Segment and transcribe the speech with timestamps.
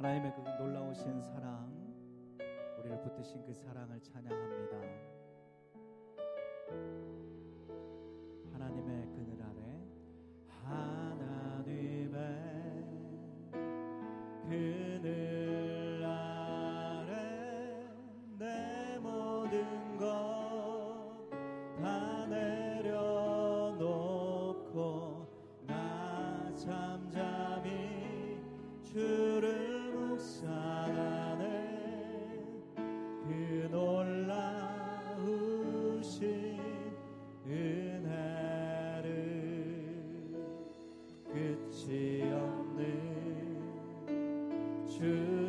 [0.00, 1.70] 하나님의 그 놀라우신 사랑
[2.78, 4.78] 우리를 붙드신 그 사랑을 찬양합니다.
[41.90, 42.86] 변치 않는
[44.88, 45.39] 주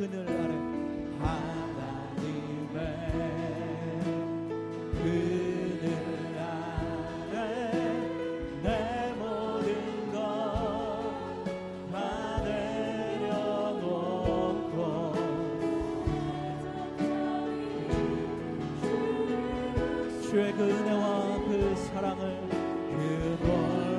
[0.00, 0.54] 그늘 아래
[1.20, 2.74] 하나님의
[4.94, 5.84] 그늘
[6.38, 7.36] 아래
[8.62, 9.68] 내 모든
[10.10, 12.00] 것다
[12.44, 13.94] 내려놓고
[20.22, 21.04] 주의 그 은혜와
[21.44, 22.20] 그 사랑을
[22.96, 23.89] 그곳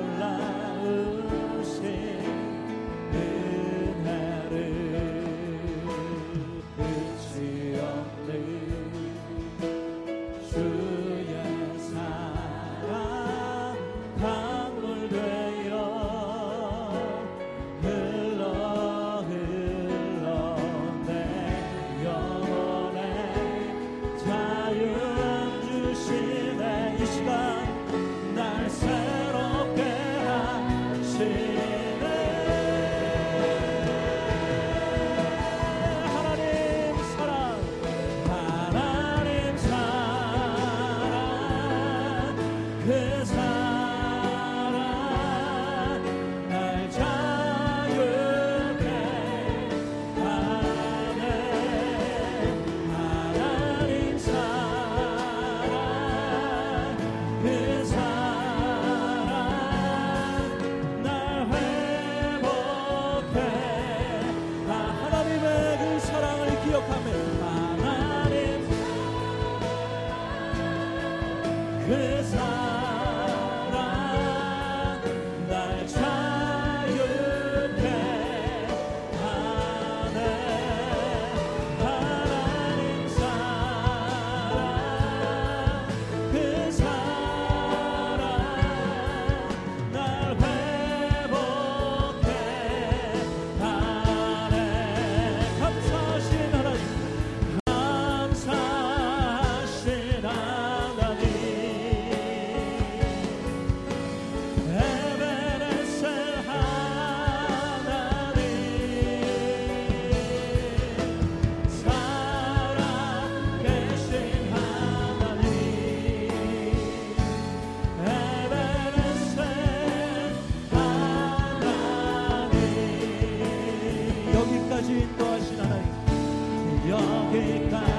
[127.32, 127.91] que tá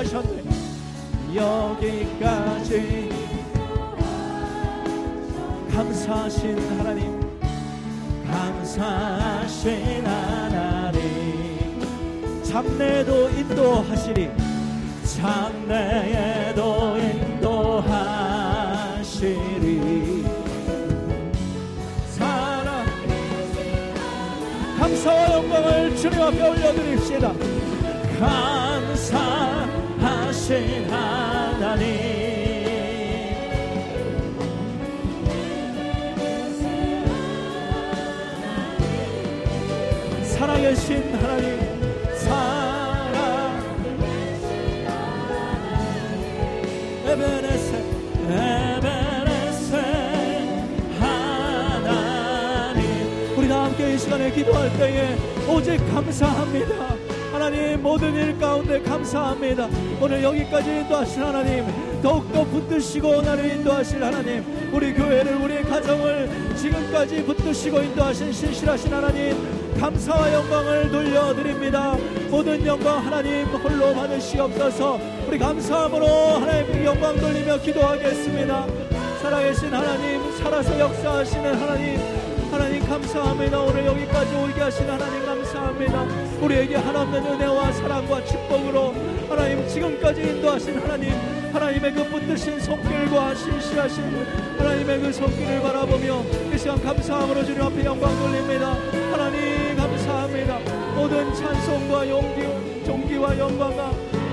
[0.00, 0.42] 하셨네.
[1.34, 3.10] 여기까지
[5.72, 7.20] 감사하신 하나님
[8.26, 11.00] 감사하신 하나님.
[12.42, 14.30] 장래도 인도하시리
[15.04, 18.30] 장래에도 인도하시리.
[24.78, 27.32] 감사와 영광을 주님 앞에 올려드립시다.
[28.18, 29.59] 감사하
[30.50, 31.86] 신 하나님
[40.24, 41.58] 살아계신 하나님
[42.16, 43.52] 살아
[47.06, 47.84] 에베레세
[48.28, 49.76] 에베레세
[50.98, 52.82] 하나님.
[53.38, 55.16] 우리 다 함께 이 시간에 기도할 때에
[55.48, 56.99] 오직 감사합니다
[57.50, 59.68] 하나님 모든 일 가운데 감사합니다.
[60.00, 67.82] 오늘 여기까지 인도하신 하나님 더욱더 붙드시고 나를 인도하실 하나님 우리 교회를 우리 가정을 지금까지 붙드시고
[67.82, 71.96] 인도하신 신실하신 하나님 감사와 영광을 돌려드립니다.
[72.30, 78.66] 모든 영광 하나님 홀로 받으시옵소서 우리 감사함으로 하나님께 영광 돌리며 기도하겠습니다.
[79.22, 82.29] 살아계신 하나님 살아서 역사하시는 하나님 하나님
[82.90, 83.60] 감사합니다.
[83.60, 86.02] 오늘 여기까지 오게 하신 하나님 감사합니다.
[86.40, 88.92] 우리에게 하나님의 은혜와 사랑과 축복으로
[89.28, 91.12] 하나님 지금까지 인도하신 하나님
[91.52, 94.26] 하나님의 그 붙드신 손길과 신실하신
[94.58, 98.72] 하나님의 그 손길을 바라보며 이 시간 감사함으로 주님 앞에 영광 돌립니다.
[99.12, 100.58] 하나님 감사합니다.
[100.96, 103.89] 모든 찬송과 용기, 종기와 영광과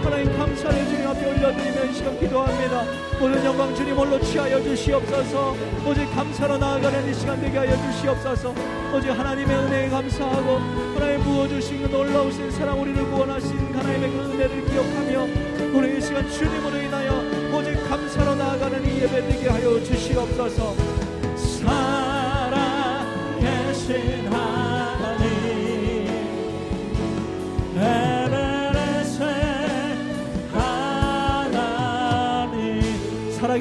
[0.07, 2.85] 하나님 감사를 주님 앞에 올려드리며 이 시간 기도합니다.
[3.19, 5.53] 모든 영광 주님 홀로 취하여 주시옵소서?
[5.85, 8.55] 오직 감사로 나아가는 이 시간 되게 하여 주시옵소서.
[8.95, 10.59] 오직 하나님의 은혜에 감사하고
[10.95, 15.27] 하나님 부어주신 그 놀라우신 사랑 우리를 구원하신 하나님의 그 은혜를 기억하며
[15.77, 17.21] 우리 이 시간 주님으로 인하여
[17.53, 20.73] 오직 감사로 나아가는 이 예배 되게 하여 주시옵소서.
[23.35, 24.16] 살아계신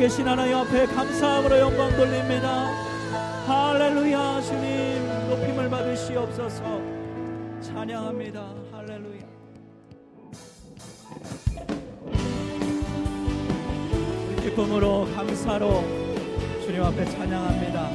[0.07, 2.71] 계신 하나님 앞에 감사함으로 영광 돌립니다.
[3.45, 6.81] 할렐루야 주님 높임을 받으시옵소서
[7.61, 8.55] 찬양합니다.
[8.71, 9.23] 할렐루야.
[14.43, 15.83] 기쁨으로 감사로
[16.65, 17.91] 주님 앞에 찬양합니다.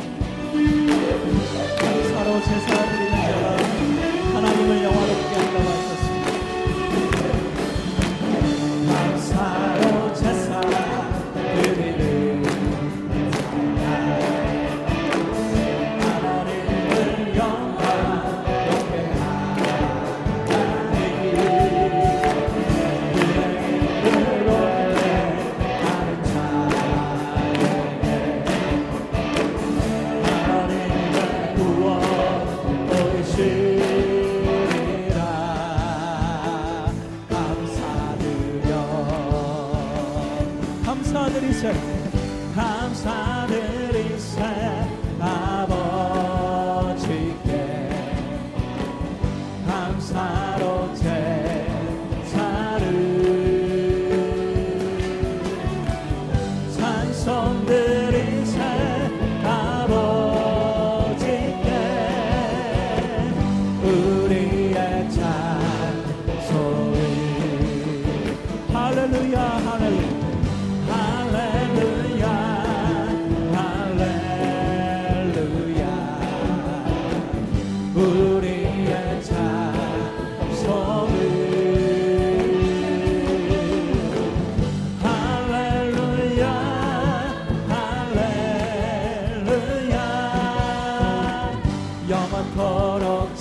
[92.41, 93.37] 영원토록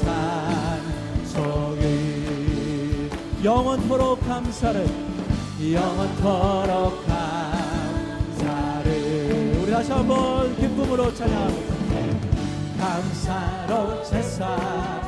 [1.24, 1.80] 찬송이
[3.42, 4.86] 영원토록 감사를
[5.72, 8.88] 영원토록 감사를
[9.62, 11.50] 우리 다시 한번 기쁨으로 찬양.
[12.78, 14.99] 감사로 제사.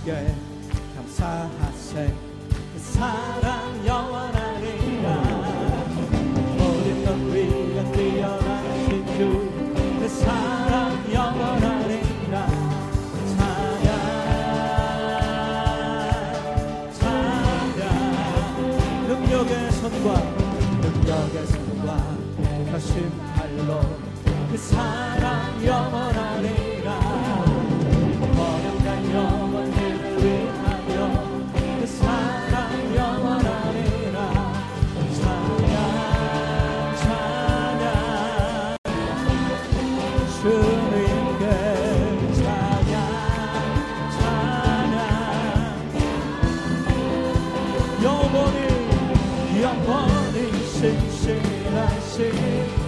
[0.00, 0.34] 주께
[0.96, 2.14] 감사하세.
[2.72, 5.06] 그 사랑 영원하리라.
[6.56, 12.34] 모든 것 위가 뛰어나신 주그 사랑 영원하리라.
[19.06, 20.06] 능력의 손과
[20.80, 21.88] 능력의 손과
[22.70, 23.80] 펴신 팔로
[24.50, 26.59] 그 사랑 영원하리
[50.82, 52.79] 영원히 신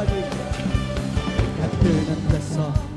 [0.00, 2.91] 해 뜨는 데서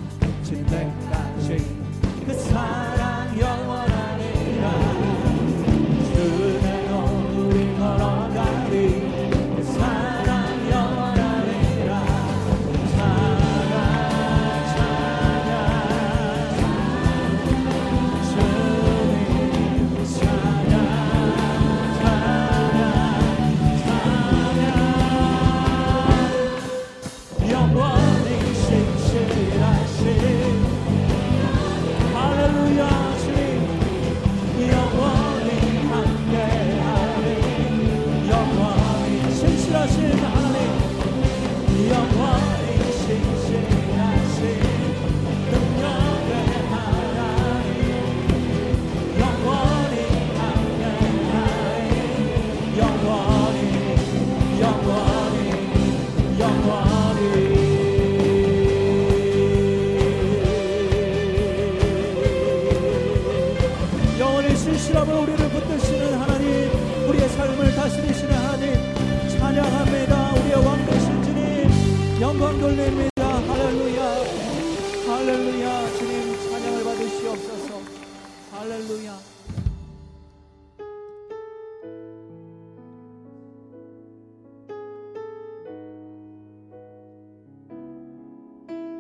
[39.96, 41.90] 谢哪里？
[41.90, 42.55] 阳光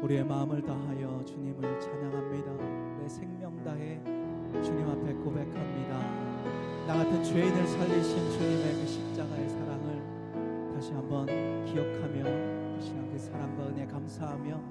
[0.05, 2.53] 우리의 마음을 다하여 주님을 찬양합니다.
[2.99, 3.99] 내 생명 다해
[4.61, 5.99] 주님 앞에 고백합니다.
[6.85, 11.25] 나 같은 죄인을 살리신 주님의 그 십자가의 사랑을 다시 한번
[11.65, 12.23] 기억하며
[13.11, 14.61] 그 사랑과 은혜 감사하며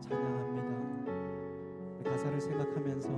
[0.00, 0.68] 찬양합니다.
[2.10, 3.10] 가사를 생각하면서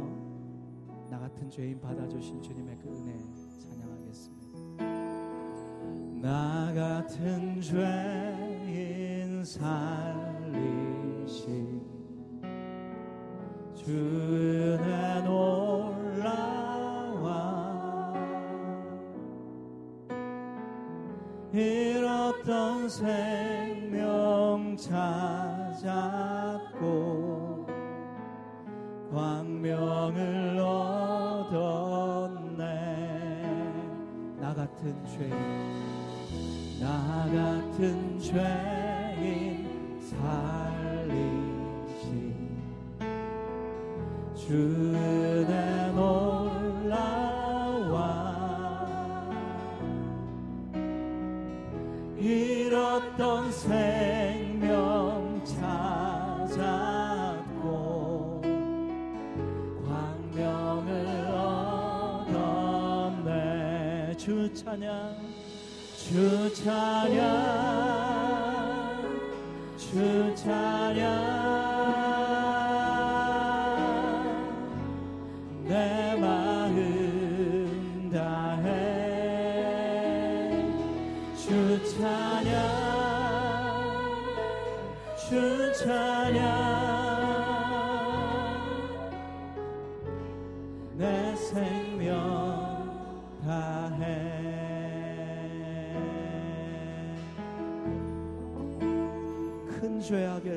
[1.09, 3.17] 나 같은 죄인 받아주신 주님의 그 은혜
[3.59, 4.59] 찬양하겠습니다.
[6.21, 10.20] 나 같은 죄인 살
[13.91, 16.15] 주 은혜 놀라와
[21.53, 26.07] 잃었던 생명 찾았고
[29.13, 31.81] 광명을 얻었네.
[34.41, 35.33] 나 같은 죄인
[36.81, 40.60] 나 같은 죄인 살
[44.51, 45.47] 주의
[45.95, 46.91] 놀라와
[52.19, 56.83] 잃었던 생명 찾았고
[59.87, 61.29] 광명을
[63.23, 64.17] 얻었네.
[64.17, 65.17] 주 찬양
[65.97, 67.15] 주 찬양
[69.77, 70.70] 주 찬양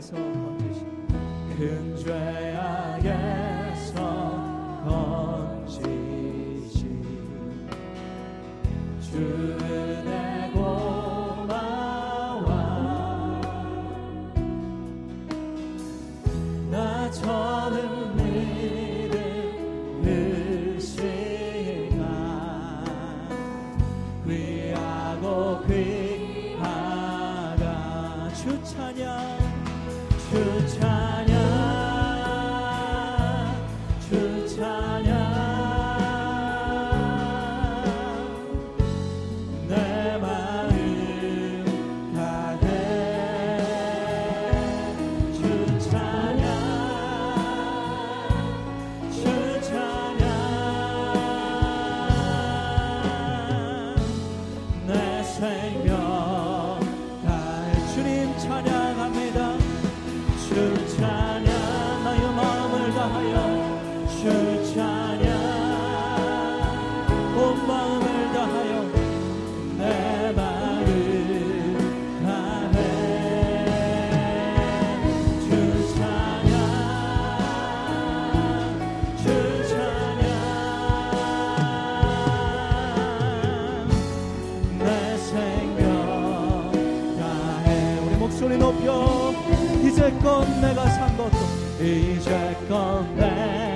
[0.04, 1.08] 죄악에서 건지신
[1.58, 2.33] 큰죄
[55.34, 56.53] 생명
[91.84, 93.73] 것도 이제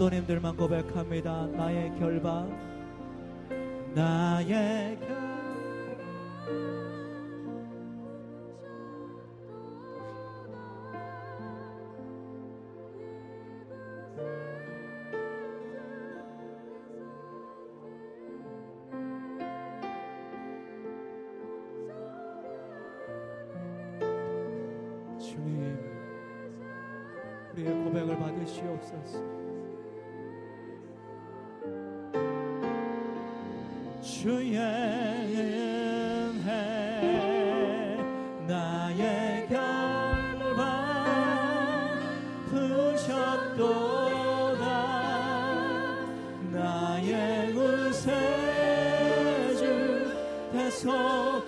[0.00, 1.46] 성도님들만 고백합니다.
[1.48, 2.48] 나의 결박
[3.94, 5.20] 나의 결박.
[25.18, 25.78] 주님
[27.52, 29.39] 우리의 고백을 받으시옵소서
[34.20, 35.32] 주의 은혜
[38.46, 40.66] 나의 결박
[42.50, 43.64] 푸셨도다.
[46.52, 48.02] 나의 구세주
[50.52, 51.39] 대속